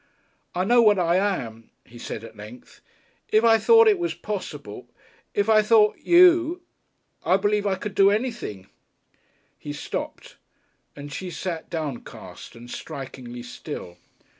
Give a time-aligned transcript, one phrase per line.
[0.55, 2.81] "I know what I am," he said, at length....
[3.29, 4.87] "If I thought it was possible....
[5.35, 6.63] If I thought you....
[7.23, 8.65] I believe I could do anything"
[9.59, 10.37] He stopped,
[10.95, 13.99] and she sat downcast and strikingly still.